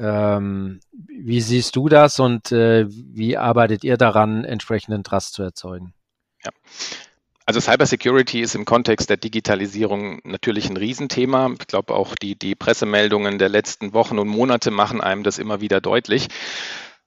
[0.00, 5.94] Ähm, wie siehst du das und äh, wie arbeitet ihr daran, entsprechenden Trust zu erzeugen?
[6.44, 6.50] Ja.
[7.46, 11.50] Also Cybersecurity ist im Kontext der Digitalisierung natürlich ein Riesenthema.
[11.60, 15.60] Ich glaube auch die, die Pressemeldungen der letzten Wochen und Monate machen einem das immer
[15.60, 16.28] wieder deutlich.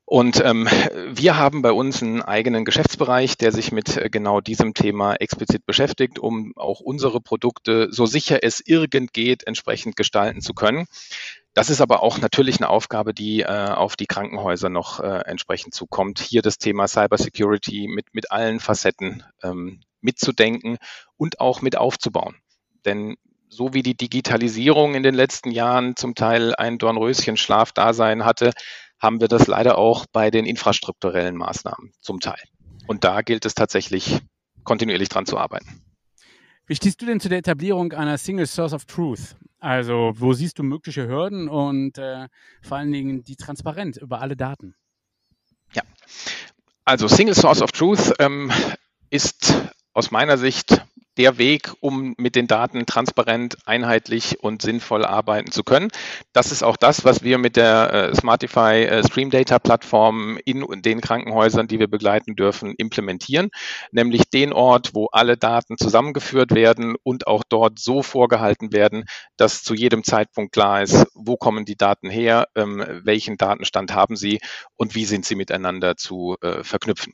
[0.09, 0.69] Und ähm,
[1.09, 5.65] wir haben bei uns einen eigenen Geschäftsbereich, der sich mit äh, genau diesem Thema explizit
[5.65, 10.85] beschäftigt, um auch unsere Produkte so sicher es irgend geht entsprechend gestalten zu können.
[11.53, 15.73] Das ist aber auch natürlich eine Aufgabe, die äh, auf die Krankenhäuser noch äh, entsprechend
[15.73, 16.19] zukommt.
[16.19, 20.77] Hier das Thema Cybersecurity mit, mit allen Facetten ähm, mitzudenken
[21.17, 22.37] und auch mit aufzubauen.
[22.85, 23.17] Denn
[23.49, 28.51] so wie die Digitalisierung in den letzten Jahren zum Teil ein Dornröschen-Schlafdasein hatte,
[28.99, 32.41] haben wir das leider auch bei den infrastrukturellen Maßnahmen zum Teil.
[32.87, 34.21] Und da gilt es tatsächlich
[34.63, 35.81] kontinuierlich dran zu arbeiten.
[36.65, 39.37] Wie stehst du denn zu der Etablierung einer Single Source of Truth?
[39.59, 42.27] Also wo siehst du mögliche Hürden und äh,
[42.61, 44.75] vor allen Dingen die Transparenz über alle Daten?
[45.73, 45.83] Ja,
[46.85, 48.51] also Single Source of Truth ähm,
[49.09, 49.53] ist
[49.93, 50.85] aus meiner Sicht
[51.17, 55.89] der Weg, um mit den Daten transparent, einheitlich und sinnvoll arbeiten zu können.
[56.33, 60.65] Das ist auch das, was wir mit der äh, Smartify äh, Stream Data Plattform in
[60.81, 63.49] den Krankenhäusern, die wir begleiten dürfen, implementieren,
[63.91, 69.05] nämlich den Ort, wo alle Daten zusammengeführt werden und auch dort so vorgehalten werden,
[69.37, 74.15] dass zu jedem Zeitpunkt klar ist, wo kommen die Daten her, ähm, welchen Datenstand haben
[74.15, 74.39] sie
[74.75, 77.13] und wie sind sie miteinander zu äh, verknüpfen.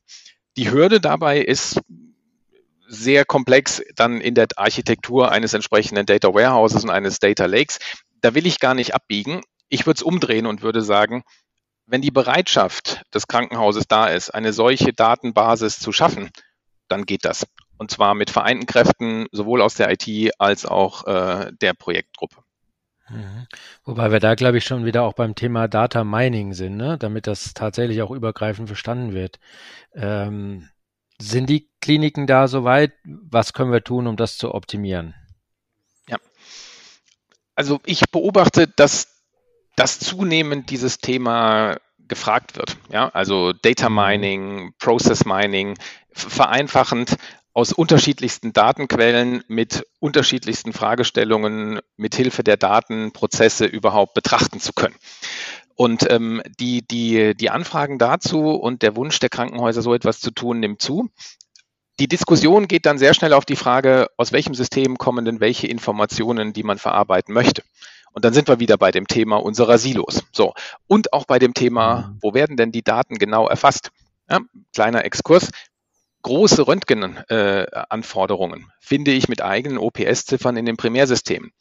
[0.58, 1.82] Die Hürde dabei ist
[2.94, 7.80] sehr komplex dann in der Architektur eines entsprechenden Data Warehouses und eines Data Lakes.
[8.22, 9.42] Da will ich gar nicht abbiegen.
[9.70, 11.24] Ich würde es umdrehen und würde sagen,
[11.86, 16.30] wenn die Bereitschaft des Krankenhauses da ist, eine solche Datenbasis zu schaffen,
[16.88, 17.46] dann geht das.
[17.78, 22.44] Und zwar mit vereinten Kräften, sowohl aus der IT als auch äh, der Projektgruppe.
[23.10, 23.48] Mhm.
[23.84, 26.98] Wobei wir da, glaube ich, schon wieder auch beim Thema Data Mining sind, ne?
[26.98, 29.40] damit das tatsächlich auch übergreifend verstanden wird.
[29.94, 30.70] Ähm,
[31.30, 32.94] sind die Kliniken da soweit?
[33.06, 35.16] Was können wir tun, um das zu optimieren?
[36.08, 36.18] Ja.
[37.56, 39.14] Also ich beobachte, dass
[39.76, 42.78] dass zunehmend dieses Thema gefragt wird.
[42.92, 43.96] Ja, also Data mhm.
[43.96, 45.78] Mining, Process Mining,
[46.12, 47.16] vereinfachend
[47.54, 54.96] aus unterschiedlichsten Datenquellen mit unterschiedlichsten Fragestellungen mit Hilfe der Datenprozesse überhaupt betrachten zu können.
[55.76, 60.32] Und ähm, die, die, die Anfragen dazu und der Wunsch der Krankenhäuser, so etwas zu
[60.32, 61.10] tun, nimmt zu.
[62.00, 65.68] Die Diskussion geht dann sehr schnell auf die Frage, aus welchem System kommen denn welche
[65.68, 67.64] Informationen, die man verarbeiten möchte.
[68.14, 70.24] Und dann sind wir wieder bei dem Thema unserer Silos.
[70.32, 70.54] So.
[70.88, 72.18] Und auch bei dem Thema, mhm.
[72.22, 73.92] wo werden denn die Daten genau erfasst?
[74.30, 74.40] Ja,
[74.74, 75.50] kleiner Exkurs.
[76.22, 81.52] Große Röntgenanforderungen äh, finde ich mit eigenen OPS-Ziffern in den Primärsystemen.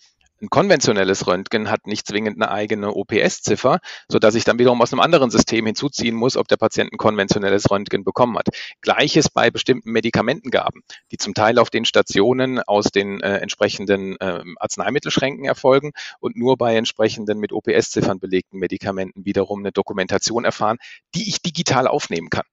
[0.43, 3.79] Ein konventionelles Röntgen hat nicht zwingend eine eigene OPS-Ziffer,
[4.09, 6.99] so dass ich dann wiederum aus einem anderen System hinzuziehen muss, ob der Patient ein
[6.99, 8.49] konventionelles Röntgen bekommen hat.
[8.81, 14.43] Gleiches bei bestimmten Medikamentengaben, die zum Teil auf den Stationen aus den äh, entsprechenden äh,
[14.57, 20.79] Arzneimittelschränken erfolgen und nur bei entsprechenden mit OPS-Ziffern belegten Medikamenten wiederum eine Dokumentation erfahren,
[21.15, 22.47] die ich digital aufnehmen kann.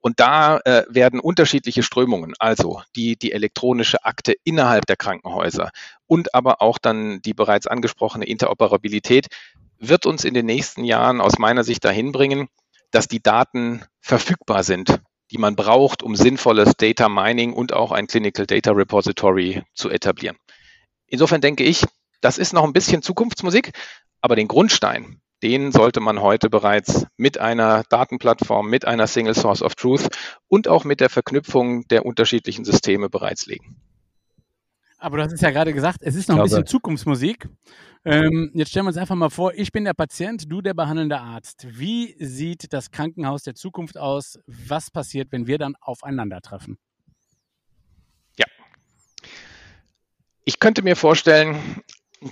[0.00, 5.72] Und da äh, werden unterschiedliche Strömungen, also die, die elektronische Akte innerhalb der Krankenhäuser
[6.12, 9.28] und aber auch dann die bereits angesprochene Interoperabilität
[9.78, 12.48] wird uns in den nächsten Jahren aus meiner Sicht dahin bringen,
[12.90, 18.08] dass die Daten verfügbar sind, die man braucht, um sinnvolles Data Mining und auch ein
[18.08, 20.36] Clinical Data Repository zu etablieren.
[21.06, 21.82] Insofern denke ich,
[22.20, 23.72] das ist noch ein bisschen Zukunftsmusik,
[24.20, 29.62] aber den Grundstein, den sollte man heute bereits mit einer Datenplattform, mit einer Single Source
[29.62, 30.10] of Truth
[30.46, 33.80] und auch mit der Verknüpfung der unterschiedlichen Systeme bereits legen.
[35.02, 37.48] Aber du hast es ja gerade gesagt, es ist noch ein bisschen Zukunftsmusik.
[38.04, 41.18] Ähm, jetzt stellen wir uns einfach mal vor, ich bin der Patient, du der behandelnde
[41.18, 41.66] Arzt.
[41.68, 44.38] Wie sieht das Krankenhaus der Zukunft aus?
[44.46, 46.78] Was passiert, wenn wir dann aufeinandertreffen?
[48.38, 48.46] Ja.
[50.44, 51.58] Ich könnte mir vorstellen,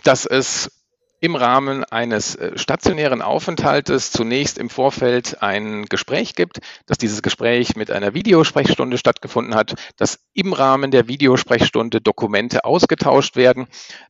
[0.04, 0.79] dass es
[1.20, 7.76] im Rahmen eines äh, stationären Aufenthaltes zunächst im Vorfeld ein Gespräch gibt, dass dieses Gespräch
[7.76, 13.66] mit einer Videosprechstunde stattgefunden hat, dass im Rahmen der Videosprechstunde Dokumente ausgetauscht werden,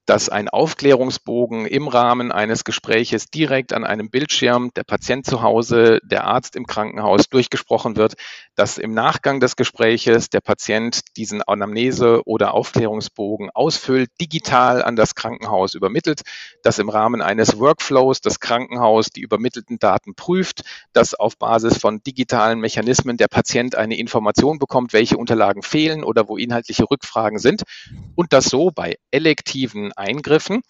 [0.07, 5.99] dass ein Aufklärungsbogen im Rahmen eines Gespräches direkt an einem Bildschirm der Patient zu Hause,
[6.05, 8.15] der Arzt im Krankenhaus durchgesprochen wird,
[8.55, 15.17] dass im Nachgang des Gespräches der Patient diesen Anamnese- oder Aufklärungsbogen ausfüllt, digital an das
[15.17, 16.23] Krankenhaus übermittelt,
[16.63, 22.03] dass im Rahmen eines Workflows das Krankenhaus die übermittelten Daten prüft, dass auf Basis von
[22.03, 27.63] digitalen Mechanismen der Patient eine Information bekommt, welche Unterlagen fehlen oder wo inhaltliche Rückfragen sind.
[28.15, 30.63] Und dass so bei elektiven Eingriffen.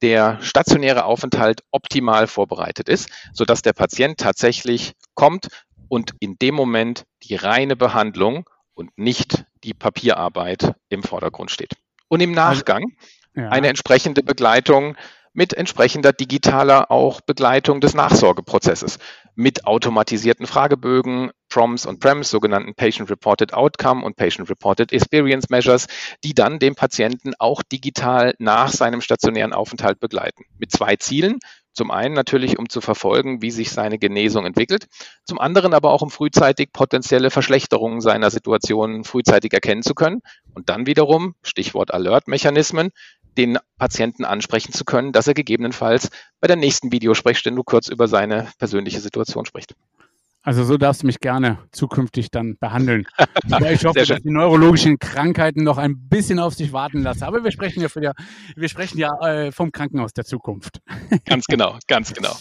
[0.00, 5.48] Der stationäre Aufenthalt optimal vorbereitet ist, sodass der Patient tatsächlich kommt
[5.88, 11.72] und in dem Moment die reine Behandlung und nicht die Papierarbeit im Vordergrund steht.
[12.06, 12.92] Und im also, Nachgang
[13.34, 14.96] eine entsprechende Begleitung
[15.38, 18.98] mit entsprechender digitaler auch Begleitung des Nachsorgeprozesses
[19.36, 25.86] mit automatisierten Fragebögen, PROMs und PREMs, sogenannten Patient Reported Outcome und Patient Reported Experience Measures,
[26.24, 30.42] die dann den Patienten auch digital nach seinem stationären Aufenthalt begleiten.
[30.58, 31.38] Mit zwei Zielen.
[31.72, 34.88] Zum einen natürlich, um zu verfolgen, wie sich seine Genesung entwickelt.
[35.24, 40.20] Zum anderen aber auch, um frühzeitig potenzielle Verschlechterungen seiner Situation frühzeitig erkennen zu können.
[40.56, 42.90] Und dann wiederum, Stichwort Alert-Mechanismen,
[43.38, 48.48] den Patienten ansprechen zu können, dass er gegebenenfalls bei der nächsten Videosprechstunde kurz über seine
[48.58, 49.74] persönliche Situation spricht.
[50.42, 53.06] Also so darfst du mich gerne zukünftig dann behandeln.
[53.50, 57.24] Aber ich hoffe, dass die neurologischen Krankheiten noch ein bisschen auf sich warten lassen.
[57.24, 58.14] Aber wir sprechen ja, der,
[58.56, 60.80] wir sprechen ja äh, vom Krankenhaus der Zukunft.
[61.26, 62.34] Ganz genau, ganz genau.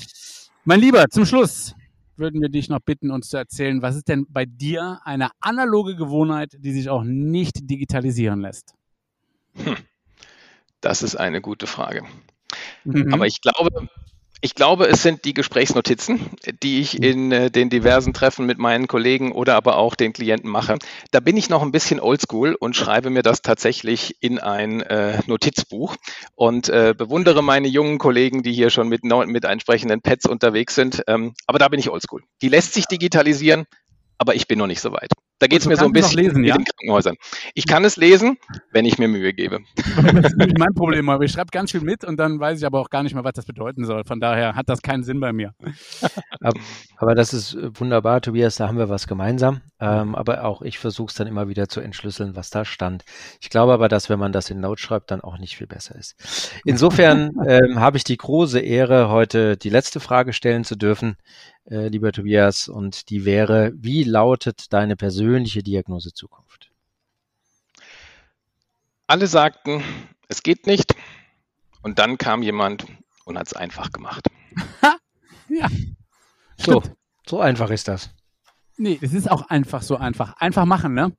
[0.63, 1.75] Mein Lieber, zum Schluss
[2.15, 5.95] würden wir dich noch bitten, uns zu erzählen, was ist denn bei dir eine analoge
[5.95, 8.73] Gewohnheit, die sich auch nicht digitalisieren lässt?
[9.55, 9.75] Hm.
[10.82, 12.04] Das ist eine gute Frage.
[12.84, 13.13] Mhm.
[13.13, 13.90] Aber ich glaube,
[14.40, 16.20] ich glaube, es sind die Gesprächsnotizen,
[16.62, 20.50] die ich in äh, den diversen Treffen mit meinen Kollegen oder aber auch den Klienten
[20.50, 20.78] mache.
[21.12, 25.20] Da bin ich noch ein bisschen oldschool und schreibe mir das tatsächlich in ein äh,
[25.26, 25.96] Notizbuch
[26.36, 31.04] und äh, bewundere meine jungen Kollegen, die hier schon mit, mit entsprechenden Pads unterwegs sind.
[31.08, 32.22] Ähm, aber da bin ich oldschool.
[32.44, 33.66] Die lässt sich digitalisieren,
[34.20, 35.13] aber ich bin noch nicht so weit.
[35.39, 36.56] Da geht es mir so ein bisschen lesen, mit ja?
[36.56, 37.15] den Krankenhäusern.
[37.54, 38.38] Ich kann es lesen,
[38.71, 39.60] wenn ich mir Mühe gebe.
[40.17, 42.65] Das ist nicht mein Problem, aber ich schreibe ganz viel mit und dann weiß ich
[42.65, 44.04] aber auch gar nicht mehr, was das bedeuten soll.
[44.04, 45.54] Von daher hat das keinen Sinn bei mir.
[47.00, 49.62] Aber, das ist wunderbar, Tobias, da haben wir was gemeinsam.
[49.80, 53.04] Ähm, aber auch ich versuche es dann immer wieder zu entschlüsseln, was da stand.
[53.39, 55.95] Ich glaube aber, dass wenn man das in Notes schreibt, dann auch nicht viel besser
[55.95, 56.15] ist.
[56.65, 61.17] Insofern ähm, habe ich die große Ehre, heute die letzte Frage stellen zu dürfen
[61.69, 66.71] äh, lieber Tobias, und die wäre, wie lautet deine persönliche Diagnose Zukunft?
[69.08, 69.84] Alle sagten,
[70.27, 70.95] es geht nicht.
[71.82, 72.86] Und dann kam jemand
[73.25, 74.27] und hat es einfach gemacht.
[75.49, 75.69] ja.
[76.58, 76.84] So,
[77.25, 78.10] so einfach ist das.
[78.77, 80.36] Nee, es ist auch einfach so einfach.
[80.38, 81.15] Einfach machen, ne?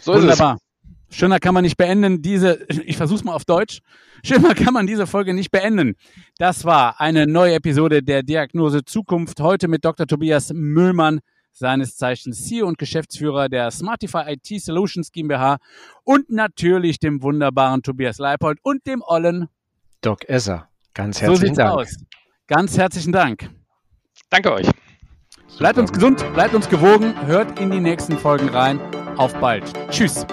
[0.00, 0.54] So Wunderbar.
[0.54, 0.69] ist es.
[1.10, 2.22] Schöner kann man nicht beenden.
[2.22, 3.80] Diese, ich versuch's mal auf Deutsch.
[4.24, 5.94] Schöner kann man diese Folge nicht beenden.
[6.38, 9.40] Das war eine neue Episode der Diagnose Zukunft.
[9.40, 10.06] Heute mit Dr.
[10.06, 11.20] Tobias Müllmann,
[11.52, 15.58] seines Zeichens CEO und Geschäftsführer der Smartify IT Solutions GmbH
[16.04, 19.48] und natürlich dem wunderbaren Tobias Leipold und dem Ollen
[20.00, 20.68] Doc Esser.
[20.94, 21.74] Ganz herzlichen so Dank.
[21.74, 21.96] Aus.
[22.46, 23.50] Ganz herzlichen Dank.
[24.28, 24.68] Danke euch.
[25.58, 28.80] Bleibt uns gesund, bleibt uns gewogen, hört in die nächsten Folgen rein.
[29.16, 29.64] Auf bald.
[29.90, 30.24] Tschüss.